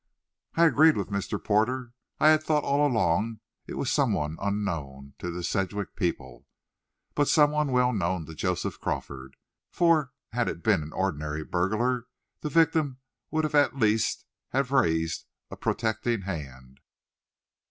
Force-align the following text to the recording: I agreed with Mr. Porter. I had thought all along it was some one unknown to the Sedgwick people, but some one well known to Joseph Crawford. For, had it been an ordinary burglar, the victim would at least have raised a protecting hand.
I 0.55 0.65
agreed 0.65 0.97
with 0.97 1.11
Mr. 1.11 1.37
Porter. 1.39 1.93
I 2.19 2.29
had 2.29 2.41
thought 2.41 2.63
all 2.63 2.87
along 2.91 3.39
it 3.67 3.75
was 3.75 3.91
some 3.91 4.13
one 4.13 4.35
unknown 4.41 5.13
to 5.19 5.29
the 5.29 5.43
Sedgwick 5.43 5.95
people, 5.95 6.47
but 7.13 7.27
some 7.27 7.51
one 7.51 7.71
well 7.71 7.93
known 7.93 8.25
to 8.25 8.33
Joseph 8.33 8.79
Crawford. 8.79 9.35
For, 9.69 10.11
had 10.31 10.47
it 10.47 10.63
been 10.63 10.81
an 10.81 10.91
ordinary 10.91 11.43
burglar, 11.43 12.07
the 12.39 12.49
victim 12.49 12.97
would 13.29 13.45
at 13.53 13.77
least 13.77 14.25
have 14.49 14.71
raised 14.71 15.27
a 15.51 15.55
protecting 15.55 16.21
hand. 16.21 16.79